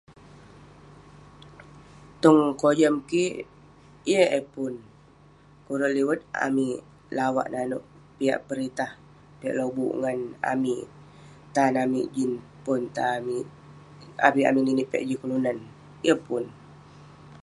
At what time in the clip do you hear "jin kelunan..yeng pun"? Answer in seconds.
15.07-16.43